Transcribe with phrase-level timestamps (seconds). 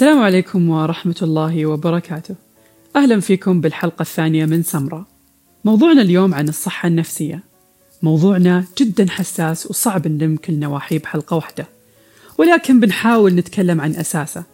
[0.00, 2.34] السلام عليكم ورحمة الله وبركاته.
[2.96, 5.06] أهلا فيكم بالحلقة الثانية من سمرة.
[5.64, 7.42] موضوعنا اليوم عن الصحة النفسية.
[8.02, 11.66] موضوعنا جدا حساس وصعب نلم كل نواحيه بحلقة واحدة.
[12.38, 14.44] ولكن بنحاول نتكلم عن أساسه،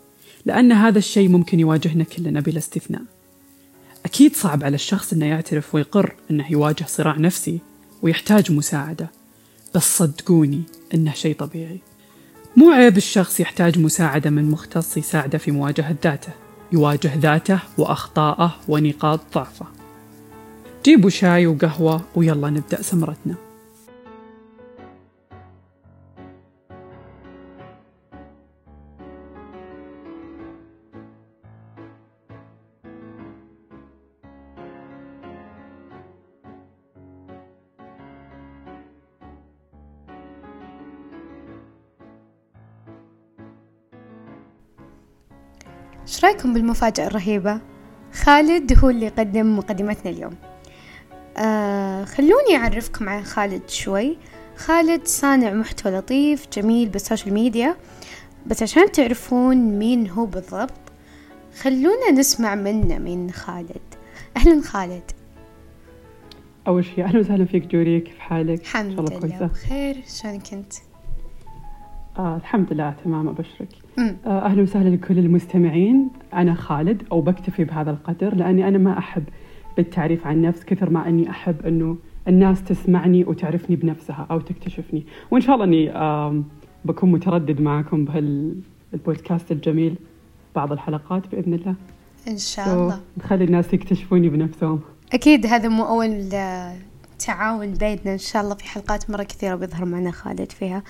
[0.45, 3.03] لأن هذا الشيء ممكن يواجهنا كلنا بلا استثناء.
[4.05, 7.59] أكيد صعب على الشخص إنه يعترف ويقر إنه يواجه صراع نفسي
[8.03, 9.11] ويحتاج مساعدة.
[9.75, 10.63] بس صدقوني
[10.95, 11.81] إنه شيء طبيعي.
[12.57, 16.33] مو عيب الشخص يحتاج مساعدة من مختص يساعده في مواجهة ذاته.
[16.73, 19.67] يواجه ذاته وأخطاءه ونقاط ضعفه.
[20.85, 23.46] جيبوا شاي وقهوة ويلا نبدأ سمرتنا.
[46.17, 47.61] إيش رأيكم بالمفاجأة الرهيبة؟
[48.13, 50.35] خالد هو اللي يقدم مقدمتنا اليوم.
[51.37, 54.19] آه خلوني أعرفكم عن خالد شوي.
[54.57, 57.77] خالد صانع محتوى لطيف جميل بالسوشيال ميديا.
[58.47, 60.73] بس عشان تعرفون مين هو بالضبط
[61.61, 63.95] خلونا نسمع منه من خالد.
[64.37, 65.11] أهلا خالد.
[66.67, 69.97] أول شيء أهلا وسهلا فيك جوري كيف حالك؟ الحمد لله بخير.
[70.23, 70.73] شلونك أنت؟
[72.19, 73.69] آه الحمد لله تمام أبشرك.
[73.99, 76.09] آه أهلا وسهلا لكل المستمعين.
[76.35, 79.23] أنا خالد أو بكتفي بهذا القدر لأني أنا ما أحب
[79.77, 81.97] بالتعريف عن نفس كثر ما أني أحب أنه
[82.29, 85.07] الناس تسمعني وتعرفني بنفسها أو تكتشفني.
[85.31, 86.43] وإن شاء الله أني آه
[86.85, 89.95] بكون متردد معكم بهالبودكاست الجميل
[90.55, 91.75] بعض الحلقات بإذن الله.
[92.29, 93.01] إن شاء الله.
[93.19, 94.81] نخلي الناس يكتشفوني بنفسهم.
[95.13, 96.29] أكيد هذا مو أول
[97.19, 100.83] تعاون بيننا إن شاء الله في حلقات مرة كثيرة بيظهر معنا خالد فيها.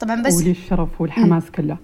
[0.00, 1.76] طبعا بس ولي الشرف والحماس كله.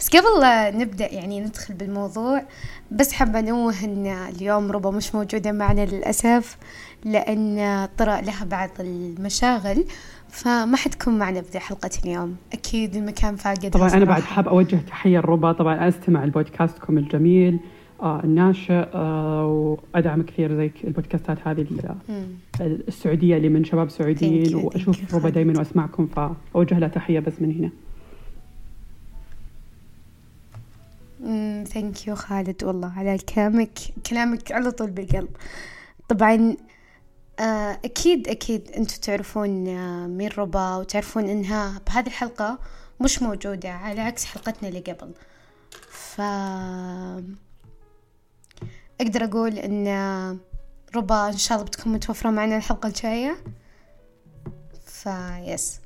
[0.00, 2.42] بس قبل نبدأ يعني ندخل بالموضوع
[2.90, 6.56] بس حابة أنوه أن اليوم ربا مش موجودة معنا للأسف
[7.04, 9.84] لأن طرأ لها بعض المشاغل
[10.28, 12.36] فما حتكون معنا في حلقة اليوم.
[12.52, 15.52] أكيد المكان فاقد طبعا أنا بعد حاب أوجه تحية لربا.
[15.52, 17.60] طبعا أستمع البودكاستكم الجميل.
[18.00, 21.66] آه الناشئ آه وأدعم كثير زي البودكاستات هذه
[22.60, 27.70] السعودية اللي من شباب سعوديين وأشوف ربا دائما وأسمعكم فأوجه لها تحية بس من هنا.
[31.64, 33.78] Thank you خالد والله على كلامك
[34.10, 35.28] كلامك على طول بالقلب.
[36.08, 36.56] طبعا
[37.40, 39.64] آه أكيد أكيد أنتوا تعرفون
[40.08, 42.58] مين ربا وتعرفون إنها بهذه الحلقة
[43.00, 45.10] مش موجودة على عكس حلقتنا اللي قبل.
[45.90, 46.20] ف
[49.00, 49.86] أقدر أقول إن
[50.96, 53.36] ربا إن شاء الله بتكون متوفرة معنا الحلقة الجاية.
[54.86, 55.80] فيس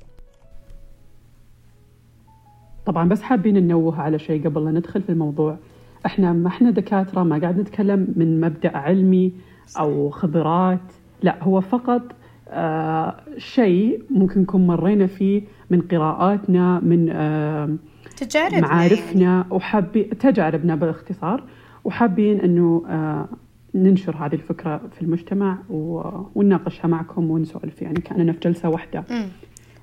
[2.85, 5.57] طبعا بس حابين ننوه على شيء قبل لا ندخل في الموضوع.
[6.05, 9.33] إحنا ما إحنا دكاترة ما قاعد نتكلم من مبدأ علمي
[9.79, 10.79] أو خبرات.
[11.23, 12.01] لا هو فقط
[12.47, 17.75] آه شيء ممكن نكون مرينا فيه من قراءاتنا من آه
[18.17, 19.45] تجاربنا معارفنا يعني.
[19.51, 21.43] وحابين تجاربنا باختصار
[21.83, 23.29] وحابين إنه آه
[23.75, 29.27] ننشر هذه الفكرة في المجتمع ونناقشها معكم ونسولف يعني كأننا في جلسة واحدة م.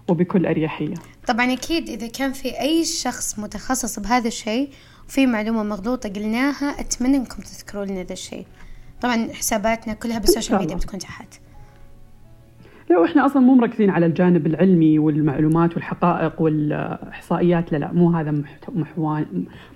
[0.08, 0.94] وبكل أريحية.
[1.26, 4.70] طبعا أكيد إذا كان في أي شخص متخصص بهذا الشيء
[5.08, 8.46] وفي معلومة مغلوطة قلناها أتمنى إنكم تذكروا لنا ذا الشيء.
[9.00, 11.40] طبعا حساباتنا كلها بالسوشيال ميديا بتكون تحت.
[12.90, 18.42] لا وإحنا أصلا مو مركزين على الجانب العلمي والمعلومات والحقائق والإحصائيات لا لا مو هذا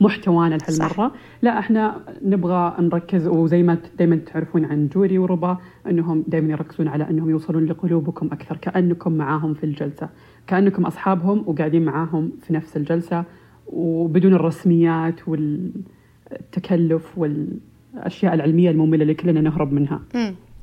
[0.00, 1.12] محتوانا لهالمرة.
[1.42, 5.58] لا إحنا نبغى نركز وزي ما دائما تعرفون عن جوري وربا
[5.90, 10.08] إنهم دائما يركزون على إنهم يوصلون لقلوبكم أكثر كأنكم معاهم في الجلسة
[10.46, 13.24] كأنكم أصحابهم وقاعدين معاهم في نفس الجلسة
[13.66, 20.00] وبدون الرسميات والتكلف والأشياء العلمية المملة اللي كلنا نهرب منها.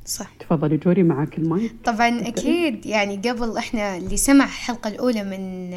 [0.08, 0.30] صح.
[0.40, 1.74] تفضلي جوري معك المايك.
[1.84, 2.86] طبعا أكيد.
[2.86, 5.70] يعني قبل إحنا اللي سمع الحلقة الأولى من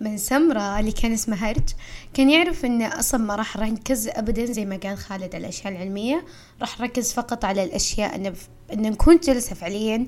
[0.00, 1.68] من سمرة اللي كان اسمها هرج
[2.14, 6.24] كان يعرف إن أصلا ما راح نركز ابدا زي ما قال خالد على الأشياء العلمية
[6.60, 8.34] راح نركز فقط على الأشياء إن
[8.72, 10.06] إن نكون جلسة فعليا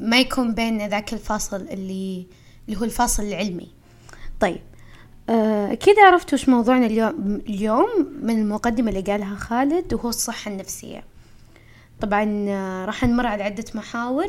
[0.00, 2.26] ما يكون بيننا ذاك الفاصل اللي
[2.68, 3.68] اللي هو الفاصل العلمي.
[4.40, 4.60] طيب
[5.28, 7.88] أكيد عرفتوا وش موضوعنا اليوم اليوم
[8.22, 11.11] من المقدمة اللي قالها خالد وهو الصحة النفسية.
[12.02, 12.24] طبعا
[12.84, 14.26] راح نمر على عدة محاور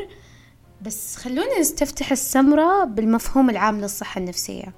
[0.86, 4.74] بس خلونا نستفتح السمرة بالمفهوم العام للصحة النفسية.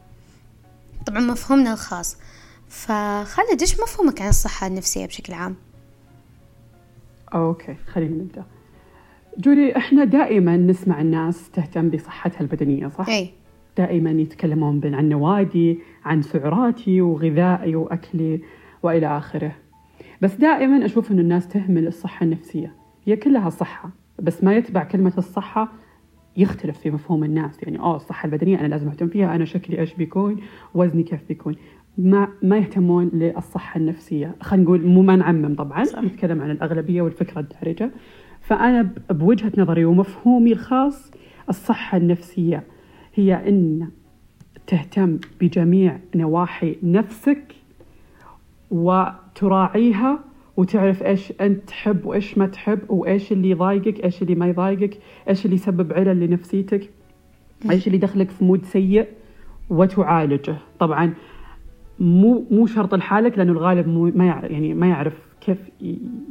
[1.07, 2.17] طبعا مفهومنا الخاص.
[2.67, 5.55] فخالد إيش مفهومك عن الصحة النفسية بشكل عام؟
[7.33, 8.45] أوكي خلينا نبدأ.
[9.37, 13.29] جوري إحنا دائما نسمع الناس تهتم بصحتها البدنية صح؟ اي
[13.77, 18.41] دائما يتكلمون عن نوادي عن سعراتي وغذائي وأكلي
[18.83, 19.55] وإلى آخره.
[20.21, 22.84] بس دائما أشوف ان الناس تهمل الصحة النفسية.
[23.05, 23.89] هي كلها صحة
[24.21, 25.71] بس ما يتبع كلمة الصحة
[26.37, 27.63] يختلف في مفهوم الناس.
[27.63, 30.41] يعني آه الصحة البدنية أنا لازم أهتم فيها أنا شكلي إيش بيكون
[30.73, 31.55] وزني كيف بيكون.
[31.97, 34.35] ما ما يهتمون للصحة النفسية.
[34.41, 35.99] خلينا نقول مو ما نعمم طبعا صح.
[35.99, 37.91] نتكلم عن الأغلبية والفكرة الدارجة.
[38.41, 41.11] فأنا بوجهة نظري ومفهومي الخاص
[41.49, 42.63] الصحة النفسية
[43.15, 43.89] هي إن
[44.67, 47.55] تهتم بجميع نواحي نفسك
[48.71, 50.19] وتراعيها
[50.57, 54.97] وتعرف إيش أنت تحب وإيش ما تحب وإيش اللي يضايقك إيش اللي ما يضايقك
[55.29, 56.89] إيش اللي يسبب علل لنفسيتك
[57.71, 59.07] إيش اللي يدخلك في مود سيء
[59.69, 60.57] وتعالجه.
[60.79, 61.13] طبعا
[61.99, 65.69] مو مو شرط لحالك لأنه الغالب مو ما يعرف يعني ما يعرف كيف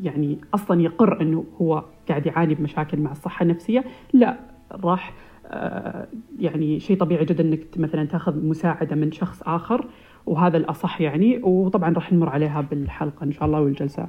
[0.02, 3.84] يعني أصلا يقر إنه هو قاعد يعاني بمشاكل مع الصحة النفسية.
[4.12, 4.38] لا
[4.72, 5.14] راح
[5.46, 9.86] آه، يعني شيء طبيعي جدا إنك مثلا تأخذ مساعدة من شخص آخر
[10.26, 14.08] وهذا الأصح يعني وطبعا راح نمر عليها بالحلقة إن شاء الله والجلسة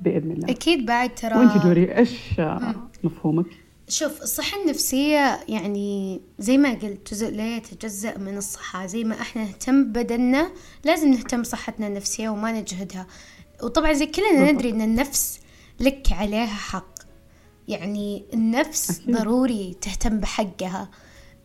[0.00, 0.50] بإذن الله.
[0.50, 2.40] أكيد بعد ترى وانت جوري إيش
[3.04, 3.46] مفهومك؟
[3.88, 8.86] شوف الصحة النفسية يعني زي ما قلت جزء لا يتجزأ من الصحة.
[8.86, 10.50] زي ما إحنا نهتم بدننا
[10.84, 13.06] لازم نهتم بصحتنا النفسية وما نجهدها.
[13.62, 15.40] وطبعا زي كلنا ندري إن النفس
[15.80, 16.94] لك عليها حق.
[17.68, 19.16] يعني النفس أكيد.
[19.16, 20.90] ضروري تهتم بحقها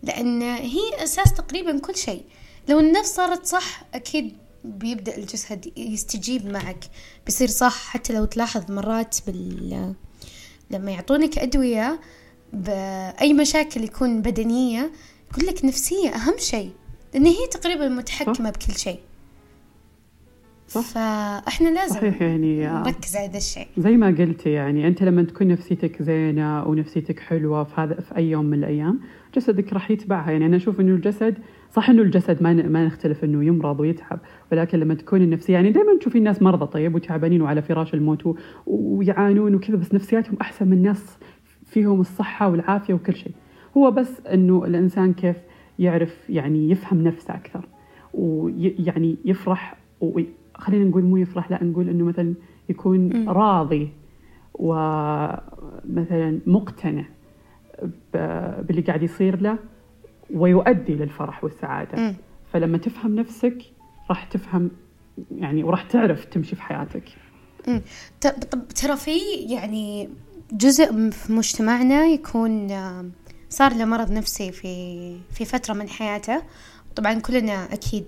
[0.04, 2.24] لأن هي أساس تقريبا كل شيء.
[2.72, 6.86] لو النفس صارت صح أكيد بيبدأ الجسد يستجيب معك
[7.26, 7.90] بيصير صح.
[7.90, 9.94] حتى لو تلاحظ مرات بال
[10.72, 12.00] لما يعطونك أدوية
[12.54, 14.92] بأي مشاكل يكون بدنية
[15.32, 16.72] يقول لك نفسية أهم شيء
[17.14, 19.00] لأن هي تقريبا متحكمة بكل شيء.
[20.68, 20.82] صح.
[20.82, 23.68] فإحنا لازم صحيح يعني نركز على هذا الشيء.
[23.78, 28.30] زي ما قلتي يعني أنت لما تكون نفسيتك زينة ونفسيتك حلوة في هذا في أي
[28.30, 29.00] يوم من الأيام
[29.36, 30.32] جسدك راح يتبعها.
[30.32, 31.38] يعني أنا أشوف إنه الجسد
[31.72, 34.20] صح إنه الجسد ما ما نختلف إنه يمرض ويتعب
[34.52, 38.36] ولكن لما تكون النفسيه يعني دائما تشوفي الناس مرضى طيب وتعبانين وعلى فراش الموت
[38.66, 41.18] ويعانون وكذا بس نفسياتهم أحسن من ناس
[41.66, 43.32] فيهم الصحة والعافية وكل شيء.
[43.78, 45.38] هو بس إنه الإنسان كيف
[45.80, 47.68] يعرف يعني يفهم نفسه أكثر
[48.14, 49.78] ويعني يفرح
[50.56, 52.34] خلينا نقول مو يفرح لا نقول إنه مثلا
[52.70, 53.28] يكون.
[53.28, 53.90] راضي
[54.54, 57.06] ومثلا مقتنع.
[58.14, 59.58] باللي قاعد يصير له
[60.34, 62.02] ويؤدي للفرح والسعادة.
[62.02, 62.16] م.
[62.54, 63.58] فلما تفهم نفسك
[64.10, 64.72] راح تفهم
[65.32, 67.04] يعني وراح تعرف تمشي في حياتك.
[68.22, 69.20] طب ترى في
[69.50, 70.10] يعني
[70.52, 72.68] جزء في مجتمعنا يكون
[73.50, 76.42] صار له مرض نفسي في في فترة من حياته.
[76.96, 78.06] طبعا كلنا أكيد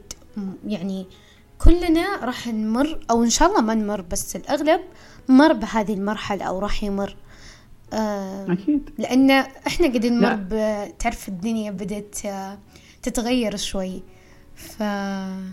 [0.68, 1.06] يعني
[1.58, 4.82] كلنا راح نمر أو إن شاء الله ما نمر بس الأغلب
[5.30, 7.16] مر بهذه المرحلة أو راح يمر.
[7.94, 8.90] أكيد.
[9.00, 9.32] لأن
[9.68, 10.38] إحنا قاعدين نمر
[11.00, 12.58] تعرف الدنيا بدأت آه،
[13.04, 14.02] تتغير شوي.
[14.56, 14.84] ف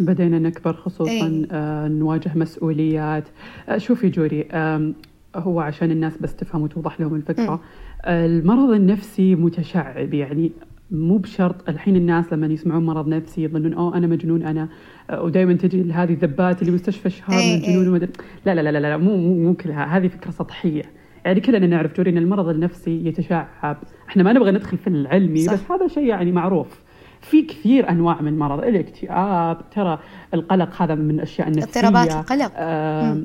[0.00, 3.24] بدينا نكبر خصوصا إيه؟ آه نواجه مسؤوليات.
[3.68, 4.92] آه شوفي جوري آه
[5.36, 7.60] هو عشان الناس بس تفهم وتوضح لهم الفكرة.
[8.04, 10.52] آه المرض النفسي متشعب يعني
[10.90, 14.68] مو بشرط الحين الناس لما يسمعون مرض نفسي يظنون أوه أنا مجنون أنا
[15.12, 17.98] ودائما تجي هذه الذبات اللي مستشفى شهر من الجنون
[18.46, 20.99] لا لا لا لا لا مو مو مو كلها هذه فكرة سطحية.
[21.24, 23.76] يعني كلنا نعرف جوري ان المرض النفسي يتشعب.
[24.08, 25.52] إحنا ما نبغى ندخل في العلمي صح.
[25.52, 26.80] بس هذا شيء يعني معروف.
[27.20, 29.98] في كثير أنواع من مرض الاكتئاب ترى
[30.34, 31.80] القلق هذا من الأشياء النفسية.
[31.80, 32.52] اضطرابات القلق.
[32.56, 33.22] آه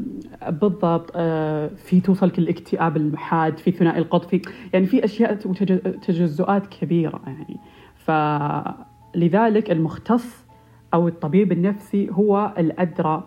[0.49, 1.11] بالضبط.
[1.15, 4.41] آه في توصلك الاكتئاب المحاد في ثنائي القطب في
[4.73, 7.59] يعني في أشياء وتجزؤات كبيرة يعني.
[7.95, 10.45] فلذلك المختص
[10.93, 13.23] أو الطبيب النفسي هو الأدرى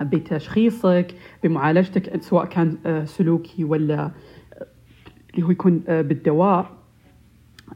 [0.00, 4.10] بتشخيصك بمعالجتك سواء كان آه، سلوكي ولا
[5.34, 6.76] اللي هو يكون آه، بالدواء.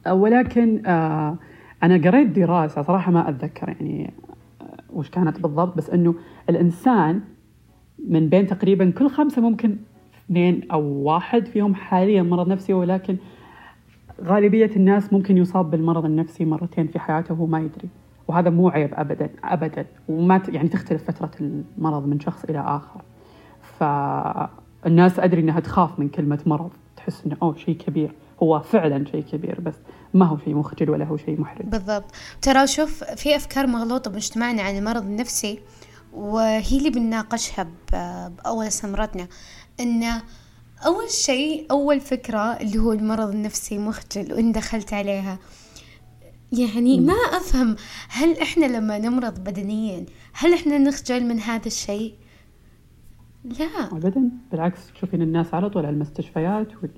[0.08, 1.38] ولكن آه
[1.82, 4.12] أنا قريت دراسة صراحة ما أتذكر يعني
[4.60, 6.14] آه، وش كانت بالضبط بس إنه
[6.50, 7.20] الإنسان
[8.08, 9.76] من بين تقريبا كل خمسة ممكن
[10.24, 13.16] اثنين أو واحد فيهم حاليا مرض نفسي ولكن
[14.24, 17.88] غالبية الناس ممكن يصاب بالمرض النفسي مرتين في حياته وهو ما يدري.
[18.30, 19.87] وهذا مو عيب أبدا أبدا.
[20.08, 23.02] وما يعني تختلف فترة المرض من شخص إلى آخر.
[23.78, 28.12] فالناس أدري أنها تخاف من كلمة مرض تحس أنه أوه شيء كبير.
[28.42, 29.75] هو فعلا شيء كبير بس
[30.14, 31.66] ما هو شيء مخجل ولا هو شيء محرج.
[31.66, 32.04] بالضبط.
[32.42, 35.60] ترى شوف في أفكار مغلوطة بمجتمعنا عن المرض النفسي
[36.12, 39.26] وهي اللي بنناقشها بأول سمرتنا
[39.80, 40.02] إن
[40.87, 45.38] أول شيء أول فكرة اللي هو المرض النفسي مخجل وإن دخلت عليها.
[46.52, 47.76] يعني ما أفهم
[48.09, 52.14] هل إحنا لما نمرض بدنيا هل إحنا نخجل من هذا الشيء؟
[53.45, 53.85] لا.
[53.92, 54.30] أبدا.
[54.50, 56.90] بالعكس تشوفين الناس على طول على المستشفيات وال...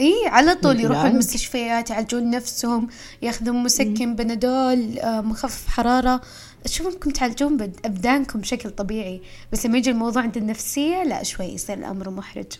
[0.00, 2.88] إي على طول يروحوا المستشفيات يعالجون نفسهم
[3.22, 6.20] ياخذون مسكن بنادول آه، مخفف حرارة.
[6.64, 9.22] اشوفكم تعالجون بأبدانكم بشكل طبيعي.
[9.52, 12.52] بس لما يجي الموضوع عند النفسية لا شوي يصير الأمر محرج.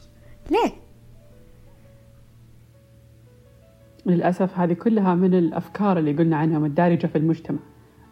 [0.51, 0.90] ليه؟
[4.07, 7.59] للأسف هذه كلها من الأفكار اللي قلنا عنها متدارجة في المجتمع.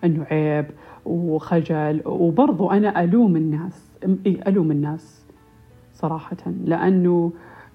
[0.04, 0.66] أنه عيب
[1.04, 3.90] وخجل وبرضو أنا ألوم الناس
[4.47, 5.26] ألوم الناس
[5.92, 7.33] صراحة لأنه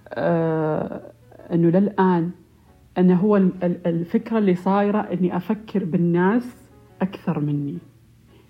[0.10, 1.02] آه
[1.54, 2.32] أنه للآن
[2.98, 6.56] أنه هو الفكرة اللي صايرة أني أفكر بالناس
[7.02, 7.78] أكثر مني.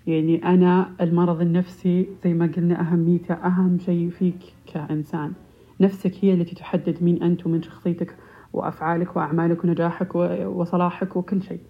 [0.06, 5.32] يعني أنا المرض النفسي زي ما قلنا أهميته أهم شيء فيك كإنسان.
[5.80, 8.14] نفسك هي التي تحدد مين أنت ومن شخصيتك.
[8.54, 11.60] وأفعالك وأعمالك ونجاحك وصلاحك وكل شيء.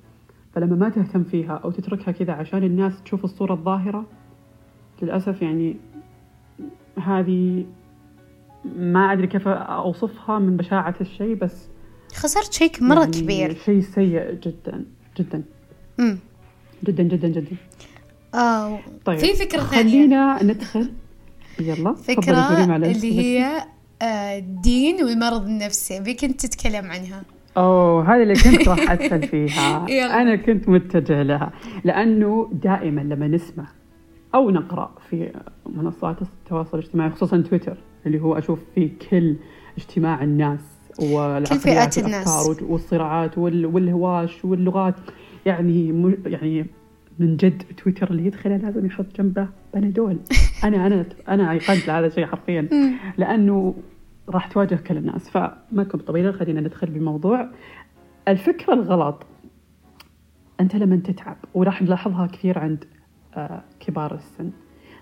[0.54, 4.06] فلما ما تهتم فيها أو تتركها كذا عشان الناس تشوف الصورة الظاهرة
[5.02, 5.76] للأسف يعني
[6.98, 7.64] هذه
[8.76, 11.68] ما أدري كيف أوصفها من بشاعة الشيء بس
[12.14, 13.54] خسرت شيء مرة يعني كبير.
[13.54, 14.84] شيء سيء جدا
[15.18, 15.42] جدا.
[15.98, 16.18] مم.
[16.84, 17.56] جدا جدا جدا.
[18.34, 19.82] آه طيب في فكرة ثانية.
[19.92, 20.92] خلينا ندخل
[21.60, 23.64] يلا فكرة اللي هي
[24.02, 26.00] الدين والمرض النفسي.
[26.00, 27.22] بك انت تتكلم عنها.
[27.56, 29.86] أوه هذه اللي كنت راح ادخل فيها.
[30.22, 31.52] أنا كنت متجه لها
[31.84, 33.66] لأنه دائما لما نسمع
[34.34, 35.32] أو نقرأ في
[35.66, 39.36] منصات التواصل الاجتماعي خصوصا تويتر اللي هو أشوف فيه كل
[39.78, 40.60] اجتماع الناس
[40.98, 42.50] والعقليات الناس.
[42.62, 44.94] والصراعات والهواش واللغات.
[45.46, 46.66] يعني يعني
[47.18, 50.18] من جد تويتر اللي يدخله لازم يحط جنبه بنادول.
[50.64, 52.68] أنا أنا أنا ايقنت لهذا الشيء حرفيا.
[53.18, 53.74] لأنه
[54.28, 55.30] راح تواجه كل الناس.
[55.30, 57.48] فما كنت طويلة خلينا ندخل بالموضوع.
[58.28, 59.26] الفكرة الغلط.
[60.60, 62.84] أنت لما تتعب وراح نلاحظها كثير عند
[63.34, 64.50] آه، كبار السن.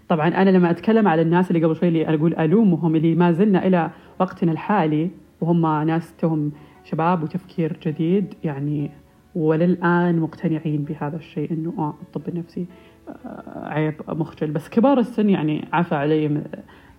[0.09, 3.67] طبعا أنا لما أتكلم على الناس اللي قبل شوي اللي أقول ألومهم اللي ما زلنا
[3.67, 3.91] إلى
[4.21, 6.53] وقتنا الحالي وهم ناس تهم
[6.85, 8.91] شباب وتفكير جديد يعني
[9.35, 12.67] وللآن مقتنعين بهذا الشيء أنه آه الطب النفسي
[13.09, 14.51] آه عيب مخجل.
[14.51, 16.43] بس كبار السن يعني عفى عليهم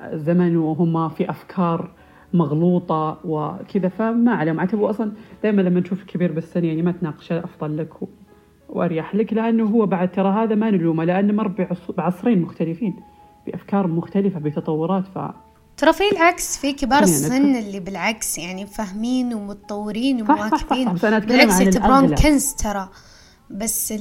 [0.01, 1.91] الزمن وهم في أفكار
[2.33, 3.89] مغلوطة وكذا.
[3.89, 5.11] فما عليهم عتبوا أصلا
[5.43, 7.93] دائما لما نشوف كبير بالسن يعني ما تناقشه أفضل لك
[8.69, 12.95] وأريح لك لأنه هو بعد ترى هذا ما نلومه لأنه مر بعصرين مختلفين
[13.47, 15.07] بأفكار مختلفة بتطورات.
[15.07, 15.19] ف
[15.83, 20.93] ترى في العكس في كبار السن اللي بالعكس يعني فاهمين ومتطورين ومواكبين.
[20.93, 22.89] بالعكس يعتبرون كنز ترى.
[23.49, 23.93] بس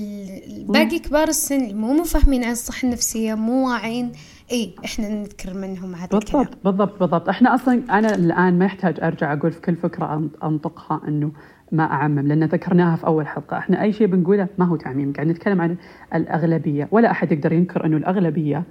[0.68, 4.12] باقي كبار السن اللي مو مفهمين عن الصحة النفسية مو واعين
[4.52, 6.60] اي إحنا نذكر منهم هذا بالضبط الكلام.
[6.64, 7.28] بالضبط بالضبط.
[7.28, 11.32] إحنا أصلا أنا الآن ما يحتاج أرجع أقول في كل فكرة أنطقها إنه
[11.72, 13.58] ما أعمم لأن ذكرناها في أول حلقة.
[13.58, 15.12] إحنا أي شيء بنقوله ما هو تعميم.
[15.12, 15.76] قاعد نتكلم عن
[16.14, 16.88] الأغلبية.
[16.90, 18.64] ولا أحد يقدر ينكر إنه الأغلبية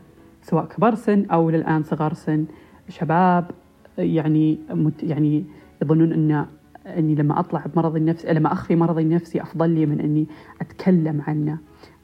[0.44, 2.46] سواء كبار سن أو للآن صغار سن
[2.92, 3.52] شباب
[3.98, 5.46] يعني مت يعني
[5.82, 6.46] يظنون ان
[6.88, 10.28] إني لما أطلع بمرضي النفسي لما أخفي مرضي النفسي أفضل لي من إني
[10.62, 11.58] أتكلم عنه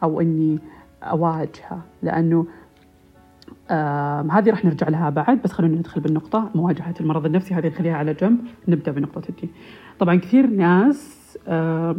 [0.03, 0.59] أو إني
[1.03, 1.81] أواجهه.
[2.03, 2.45] لأنه
[3.69, 7.95] آه هذه راح نرجع لها بعد بس خلونا ندخل بالنقطة مواجهة المرض النفسي هذه نخليها
[7.95, 9.49] على جنب نبدأ بنقطة الدين.
[9.99, 11.95] طبعا كثير ناس آه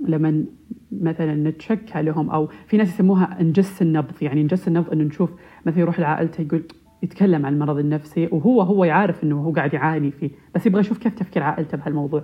[0.00, 0.44] لما
[0.92, 5.30] مثلا نتشكى لهم أو في ناس يسموها نجس النبض يعني نجس النبض إنه نشوف
[5.66, 6.62] مثلا يروح لعائلته يقول
[7.02, 10.98] يتكلم عن المرض النفسي وهو هو يعرف إنه هو قاعد يعاني فيه بس يبغى يشوف
[10.98, 12.22] كيف تفكير عائلته بهالموضوع.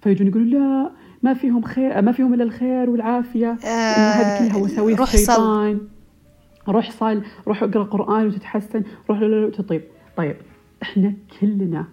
[0.00, 0.90] فيجون يقولوا لا
[1.22, 5.80] ما فيهم خير ما فيهم إلا الخير والعافية آه هذه كلها وساويس الشيطان
[6.68, 9.82] روح صل روح اقرأ قرآن وتتحسن روح وتطيب
[10.16, 10.36] طيب
[10.82, 11.84] إحنا كلنا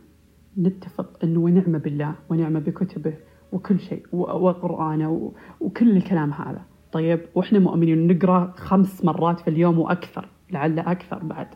[0.57, 3.13] نتفق إنه ونعم بالله ونعم بكتبه
[3.51, 6.61] وكل شيء وقرآنه وكل الكلام هذا.
[6.91, 11.47] طيب وإحنا مؤمنين نقرأ خمس مرات في اليوم وأكثر لعل أكثر بعد.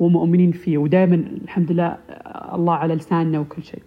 [0.00, 1.98] ومؤمنين فيه ودائما الحمد لله
[2.54, 3.82] الله على لساننا وكل شيء.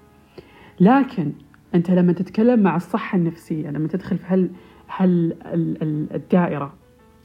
[0.80, 1.32] لكن
[1.76, 4.50] أنت لما تتكلم مع الصحة النفسية لما تدخل في هل
[4.88, 5.36] هل
[6.16, 6.74] الدائرة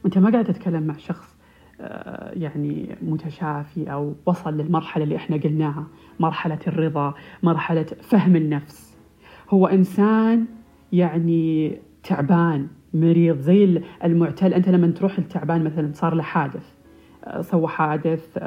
[0.05, 1.35] أنت ما قاعد تتكلم مع شخص
[1.81, 5.87] آه، يعني متشافي أو وصل للمرحلة اللي إحنا قلناها
[6.19, 7.13] مرحلة الرضا
[7.43, 8.97] مرحلة فهم النفس.
[9.49, 10.45] هو إنسان
[10.91, 14.53] يعني تعبان مريض زي المعتل.
[14.53, 16.74] أنت لما تروح التعبان مثلا صار له حادث
[17.41, 18.37] سوى حادث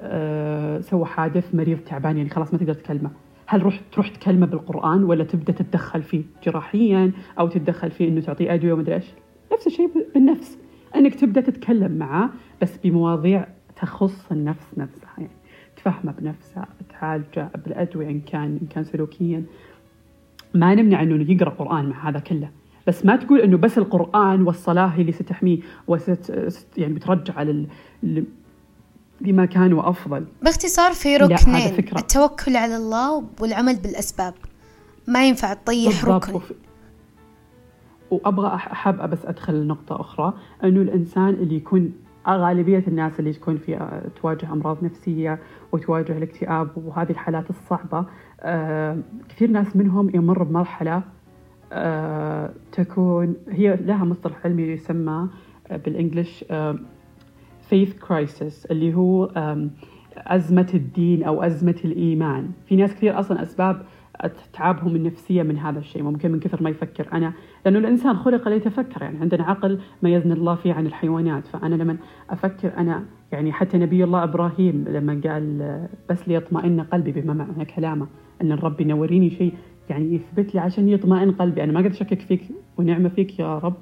[0.00, 3.10] آه، سوى حادث مريض تعبان يعني خلاص ما تقدر تكلمه.
[3.46, 8.54] هل روح تروح تكلمه بالقرآن ولا تبدأ تتدخل فيه جراحيا أو تتدخل فيه إنه تعطيه
[8.54, 9.06] أدوية ومدري إيش؟
[9.52, 10.58] نفس الشيء بالنفس.
[10.96, 12.30] إنك تبدأ تتكلم معاه
[12.62, 13.46] بس بمواضيع
[13.76, 15.30] تخص النفس نفسها يعني
[15.76, 16.64] تفهمه بنفسه
[17.00, 19.44] تعالجه بالأدوية إن كان إن كان سلوكيا.
[20.54, 22.50] ما نمنع إنه يقرأ قرآن مع هذا كله.
[22.88, 26.32] بس ما تقول إنه بس القرآن والصلاة هي اللي ستحميه وست
[26.76, 28.24] يعني بترجع لل
[29.20, 30.26] بمكان وأفضل.
[30.42, 34.34] باختصار في ركنين التوكل على الله والعمل بالأسباب.
[35.06, 36.34] ما ينفع تطيح ركن.
[36.34, 36.54] وفي...
[38.10, 40.32] وأبغى أحب بس أدخل نقطه أخرى
[40.64, 41.92] إنه الإنسان اللي يكون
[42.28, 45.38] غالبية الناس اللي تكون في تواجه أمراض نفسية
[45.72, 48.04] وتواجه الاكتئاب وهذه الحالات الصعبة
[48.40, 51.02] آه كثير ناس منهم يمر بمرحلة آه
[52.72, 55.28] تكون هي لها مصطلح علمي يسمى
[55.70, 56.44] بالإنجلش
[57.60, 59.30] فيث كرايسيس اللي هو
[60.16, 62.50] أزمة الدين أو أزمة الإيمان.
[62.66, 63.82] في ناس كثير أصلا أسباب
[64.52, 67.08] تعبهم النفسية من هذا الشيء ممكن من كثر ما يفكر.
[67.12, 67.32] أنا
[67.64, 71.46] لأنه الإنسان خلق ليتفكر يعني عندنا عقل ميزنا الله فيه عن الحيوانات.
[71.46, 71.96] فأنا لما
[72.30, 78.06] أفكر أنا يعني حتى نبي الله إبراهيم لما قال بس ليطمئن قلبي بما معنى كلامه
[78.42, 79.52] أن الرب ينوريني شيء.
[79.90, 81.64] يعني يثبت لي عشان يطمئن قلبي.
[81.64, 82.42] أنا ما قد أشكك فيك
[82.78, 83.76] ونعمة فيك يا رب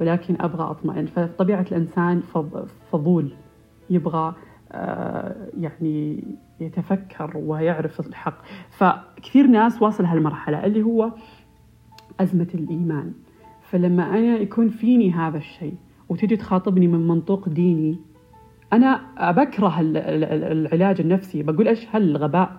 [0.00, 1.06] ولكن أبغى أطمئن.
[1.06, 2.22] فطبيعة الإنسان
[2.92, 3.32] فضول.
[3.90, 4.34] يبغى
[4.72, 6.24] آه، يعني
[6.60, 8.42] يتفكر ويعرف الحق.
[8.70, 11.10] فكثير ناس واصل هالمرحلة اللي هو
[12.20, 13.12] أزمة الإيمان.
[13.62, 15.74] فلما أنا يكون فيني هذا الشيء
[16.08, 17.98] وتجي تخاطبني من منطوق ديني
[18.72, 19.00] أنا
[19.32, 21.42] بكره العلاج النفسي.
[21.42, 22.56] بقول إيش هالغباء؟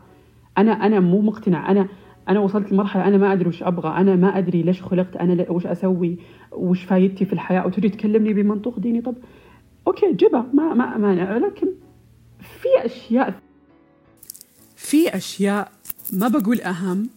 [0.57, 1.71] أنا أنا مو مقتنع.
[1.71, 1.87] أنا
[2.29, 5.65] أنا وصلت لمرحلة أنا ما أدري وش أبغى أنا ما أدري ليش خلقت أنا وش
[5.65, 6.17] أسوي
[6.51, 9.15] وش فايدتي في الحياة؟ وتجي تكلمني بمنطوق ديني؟ طب
[9.87, 11.67] أوكي جبه ما ما مانع لكن
[12.39, 13.39] في أشياء
[14.75, 15.71] في أشياء
[16.13, 17.09] ما بقول أهم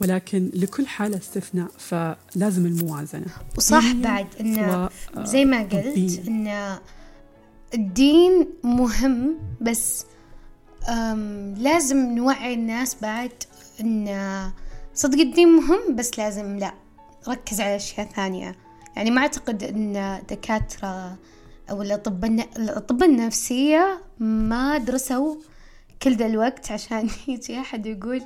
[0.00, 3.26] ولكن لكل حالة استثناء فلازم الموازنة.
[3.56, 6.78] وصح بعد إنه زي ما قلت إنه
[7.74, 10.06] الدين مهم بس
[11.56, 13.32] لازم نوعي الناس بعد
[13.80, 14.50] إن
[14.94, 16.74] صدق الدين مهم بس لازم لا
[17.28, 18.56] ركز على أشياء ثانية.
[18.96, 21.18] يعني ما أعتقد إن دكاترة
[21.70, 25.36] أو الأطباء الأطباء النفسية ما درسوا
[26.02, 28.22] كل ذا الوقت عشان يجي أحد يقول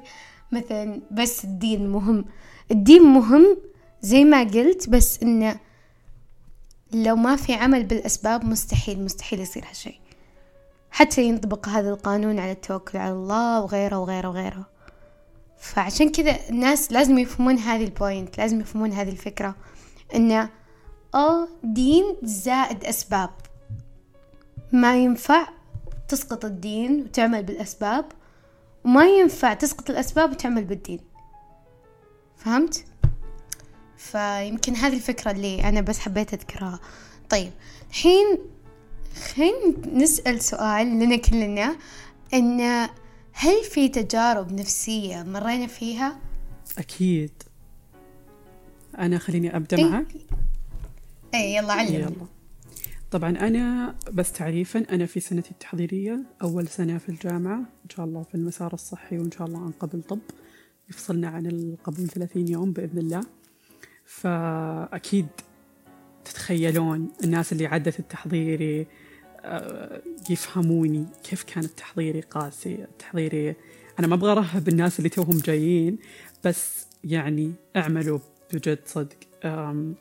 [0.52, 2.24] مثلا بس الدين مهم.
[2.70, 3.56] الدين مهم
[4.02, 5.56] زي ما قلت بس إنه
[6.92, 10.00] لو ما في عمل بالأسباب مستحيل مستحيل يصير هالشيء.
[10.90, 14.71] حتى ينطبق هذا القانون على التوكل على الله وغيره وغيره وغيره.
[15.62, 19.54] فعشان كذا الناس لازم يفهمون هذه البوينت لازم يفهمون هذه الفكرة.
[20.14, 20.50] إنه
[21.14, 23.30] أو دين زائد أسباب.
[24.72, 25.48] ما ينفع
[26.08, 28.04] تسقط الدين وتعمل بالأسباب
[28.84, 31.00] وما ينفع تسقط الأسباب وتعمل بالدين.
[32.36, 32.84] فهمت؟
[33.96, 36.80] فيمكن هذه الفكرة اللي أنا بس حبيت أذكرها.
[37.30, 37.52] طيب
[37.90, 38.38] الحين
[39.34, 41.76] خلينا نسأل سؤال لنا كلنا.
[42.34, 42.88] إن
[43.32, 46.18] هل في تجارب نفسية مرينا فيها؟
[46.78, 47.30] أكيد.
[48.98, 50.14] أنا خليني أبدأ معك.
[51.34, 52.26] اي يلا علم يلا.
[53.10, 58.22] طبعا أنا بس تعريفا أنا في سنتي التحضيرية أول سنة في الجامعة إن شاء الله
[58.22, 60.18] في المسار الصحي وإن شاء الله عن قبل طب
[60.90, 63.20] يفصلنا عن القبول 30 يوم بإذن الله.
[64.04, 65.26] فأكيد
[66.24, 68.86] تتخيلون الناس اللي عدت التحضيري
[70.30, 73.54] يفهموني كيف كان التحضيري قاسي التحضيري
[73.98, 75.98] أنا ما أبغى أرهب الناس اللي توهم جايين
[76.44, 78.18] بس يعني أعملوا
[78.52, 79.16] بجد صدق.
[79.44, 79.92] آه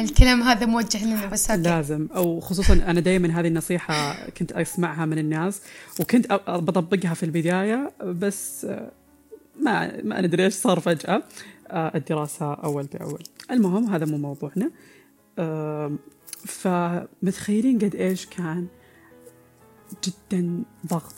[0.00, 1.62] الكلام هذا موجه لنا بس أوكي.
[1.62, 2.08] لازم.
[2.16, 5.62] أو خصوصا أنا دائما هذه النصيحة كنت أسمعها من الناس
[6.00, 8.66] وكنت بطبقها في البداية بس
[9.60, 11.22] ما ما ندري إيش صار فجأة.
[11.70, 13.22] آه، الدراسة أول بأول.
[13.50, 14.70] المهم هذا مو موضوعنا.
[16.46, 18.66] فمتخيلين قد إيش كان
[20.04, 21.14] جدا ضغط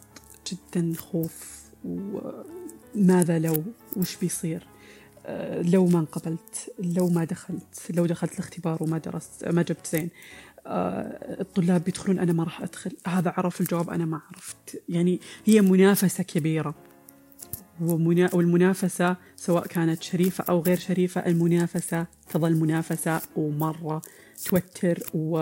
[0.53, 3.65] جدا خوف وماذا لو؟
[3.97, 4.67] وش بيصير؟
[5.27, 10.09] آه، لو ما انقبلت لو ما دخلت لو دخلت الاختبار وما درست ما جبت زين.
[10.67, 12.93] آه، الطلاب بيدخلون أنا ما راح أدخل.
[13.07, 14.83] هذا عرف الجواب أنا ما عرفت.
[14.89, 16.75] يعني هي منافسة كبيرة.
[17.81, 24.03] والمنافسة سواء كانت شريفة أو غير شريفة المنافسة تظل منافسة ومرة
[24.45, 25.39] توتر و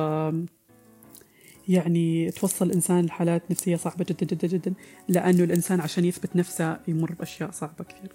[1.69, 4.75] يعني توصل الإنسان لحالات نفسية صعبة جدا جدا جدا
[5.09, 8.13] لأنه الإنسان عشان يثبت نفسه يمر بأشياء صعبة كثير.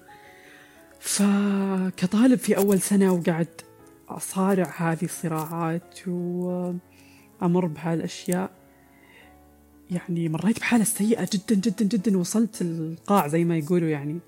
[1.00, 3.48] فكطالب في أول سنة وقاعد
[4.10, 8.52] أصارع هذه الصراعات وأمر بهالأشياء
[9.92, 14.20] يعني مريت بحالة سيئة جدا جدا جدا وصلت القاع زي ما يقولوا يعني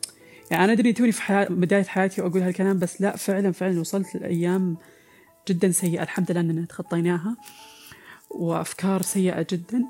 [0.52, 4.16] يعني أنا أدري توني في حياة بداية حياتي وأقول هالكلام بس لا فعلا فعلا وصلت
[4.16, 4.78] لأيام
[5.50, 6.04] جدا سيئة.
[6.04, 7.38] الحمد لله أننا تخطيناها.
[8.30, 9.86] وأفكار سيئة جدا.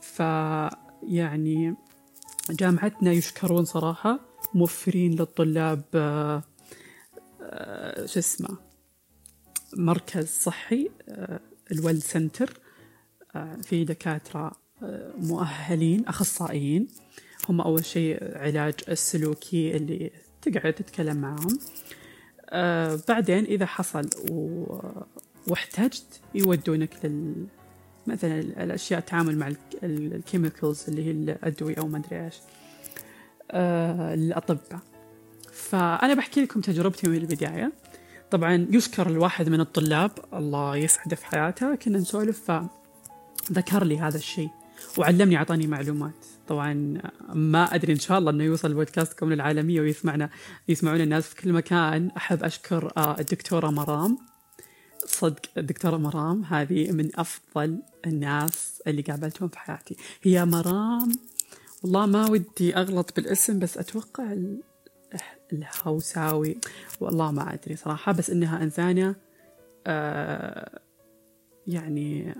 [0.00, 1.74] فيعني
[2.50, 4.20] جامعتنا يشكرون صراحة.
[4.54, 6.42] موفرين للطلاب آه،
[7.42, 8.56] آه، شو اسمه
[9.76, 11.40] مركز صحي آه،
[11.72, 12.60] ال wellness center
[13.62, 14.52] في دكاترة
[15.16, 16.88] مؤهلين أخصائيين.
[17.48, 20.10] هم أول شيء علاج السلوكي اللي
[20.42, 21.58] تقعد تتكلم معهم.
[22.50, 24.64] آه بعدين إذا حصل و...
[25.46, 27.46] واحتجت يودونك لل
[28.06, 29.52] مثلا الأشياء التعامل مع
[29.82, 32.34] ال chemicals اللي هي الأدوية أو ما أدري إيش
[33.50, 34.80] آه الأطباء
[35.52, 37.72] فأنا بحكي لكم تجربتي من البداية.
[38.30, 42.50] طبعا يشكر الواحد من الطلاب الله يسعده في حياته كنا نسولف
[43.50, 44.50] فذكر لي هذا الشيء
[44.98, 46.26] وعلمني أعطاني معلومات.
[46.48, 47.00] طبعا
[47.34, 50.30] ما أدري إن شاء الله أنه يوصل بودكاستكم للعالمية ويسمعنا
[50.68, 52.10] يسمعون الناس في كل مكان.
[52.16, 54.18] أحب أشكر آه، الدكتورة مرام.
[55.06, 59.96] صدق الدكتورة مرام هذه من أفضل الناس اللي قابلتهم في حياتي.
[60.22, 61.12] هي مرام
[61.82, 64.36] والله ما ودي أغلط بالاسم بس أتوقع
[65.52, 66.58] الهوساوي.
[67.00, 69.14] والله ما أدري صراحة بس إنها إنسانة
[69.86, 70.80] آه
[71.66, 72.34] يعني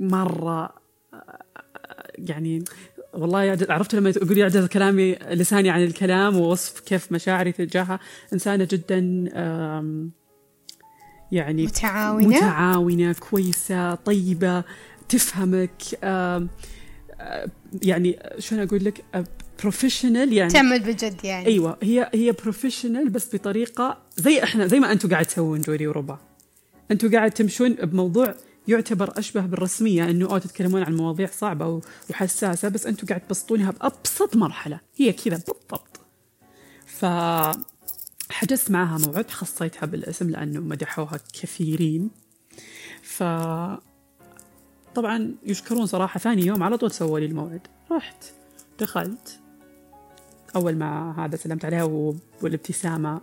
[0.00, 0.85] مرة
[2.18, 2.64] يعني
[3.14, 8.00] والله عرفت لما تقول يعجز كلامي لساني عن الكلام ووصف كيف مشاعري تجاهها.
[8.32, 8.98] إنسانة جدا
[11.32, 12.26] يعني متعاونة.
[12.26, 14.64] متعاونة كويسة طيبة
[15.08, 15.82] تفهمك
[17.82, 19.04] يعني شلون أقول لك
[19.62, 20.50] professional يعني.
[20.50, 21.46] تعمل بجد يعني.
[21.46, 26.18] أيوه هي هي professional بس بطريقة زي إحنا زي ما أنتم قاعد تسوون جوري وربا.
[26.90, 28.34] أنتم قاعد تمشون بموضوع
[28.68, 34.36] يعتبر أشبه بالرسمية إنه أو تتكلمون عن مواضيع صعبة وحساسة بس أنتم قاعد تبسطونها بأبسط
[34.36, 36.00] مرحلة هي كذا بالضبط.
[36.86, 37.04] ف
[38.30, 42.10] حجزت معها موعد خصيتها بالاسم لأنه مدحوها كثيرين.
[43.02, 43.22] ف
[44.94, 47.60] طبعا يشكرون صراحة ثاني يوم على طول سووا لي الموعد.
[47.92, 48.24] رحت
[48.80, 49.40] دخلت.
[50.56, 51.84] أول ما هذا سلمت عليها
[52.42, 53.20] والابتسامة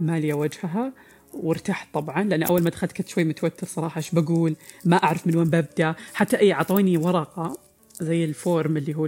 [0.00, 0.92] مالية وجهها.
[1.34, 5.36] وارتحت طبعا لأن أول ما دخلت كنت شوي متوتر صراحة إيش بقول؟ ما أعرف من
[5.36, 5.94] وين ببدأ.
[6.14, 7.58] حتى إي أعطوني ورقة
[8.00, 9.06] زي الفورم اللي هو